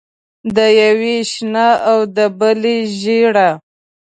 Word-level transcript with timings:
د 0.55 0.57
یوې 0.83 1.15
شنه 1.31 1.69
او 1.89 1.99
د 2.15 2.17
بلې 2.39 2.77
ژېړه. 2.99 3.49